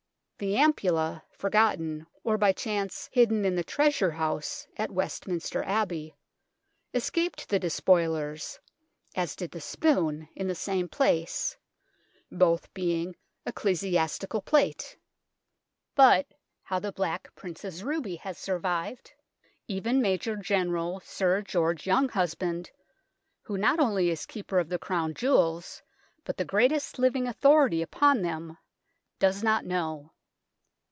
The 0.41 0.55
Ampulla, 0.57 1.23
forgotten 1.37 2.07
or 2.23 2.35
by 2.35 2.51
chance 2.51 3.07
hidden 3.13 3.45
in 3.45 3.53
the 3.55 3.63
Treasure 3.63 4.09
House 4.09 4.65
at 4.75 4.89
Westminster 4.89 5.61
Abbey, 5.61 6.15
escaped 6.95 7.47
the 7.47 7.59
despoilers, 7.59 8.59
as 9.13 9.35
did 9.35 9.51
the 9.51 9.61
Spoon, 9.61 10.27
in 10.35 10.47
the 10.47 10.55
same 10.55 10.89
place, 10.89 11.55
both 12.31 12.73
being 12.73 13.15
ecclesiastical 13.45 14.41
plate. 14.41 14.97
But 15.93 16.25
how 16.63 16.79
the 16.79 16.91
Black 16.91 17.29
Prince's 17.35 17.83
ruby 17.83 18.15
has 18.15 18.35
survived 18.39 19.11
even 19.67 20.01
Major 20.01 20.35
General 20.35 21.01
Sir 21.01 21.43
George 21.43 21.83
Younghusband, 21.85 22.71
who 23.43 23.59
not 23.59 23.79
only 23.79 24.09
is 24.09 24.25
Keeper 24.25 24.57
of 24.57 24.69
the 24.69 24.79
Crown 24.79 25.13
Jewels, 25.13 25.83
but 26.23 26.37
the 26.37 26.45
greatest 26.45 26.97
living 26.97 27.27
authority 27.27 27.83
upon 27.83 28.23
them, 28.23 28.57
does 29.19 29.43
not 29.43 29.65
know. 29.67 30.13